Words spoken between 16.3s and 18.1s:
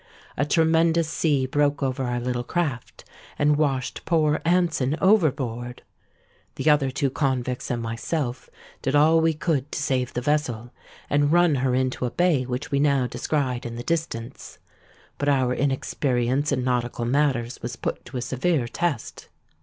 in nautical matters was put